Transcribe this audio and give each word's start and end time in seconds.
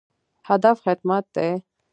هدف 0.49 0.77
خدمت 0.85 1.25
دی 1.35 1.49